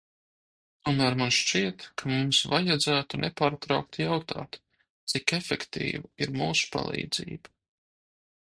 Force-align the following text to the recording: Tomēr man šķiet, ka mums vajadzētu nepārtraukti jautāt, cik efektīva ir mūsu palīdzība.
Tomēr 0.87 1.17
man 1.19 1.33
šķiet, 1.39 1.85
ka 2.01 2.09
mums 2.11 2.39
vajadzētu 2.53 3.19
nepārtraukti 3.25 4.07
jautāt, 4.07 4.59
cik 5.13 5.35
efektīva 5.41 6.11
ir 6.25 6.37
mūsu 6.43 6.73
palīdzība. 6.79 7.55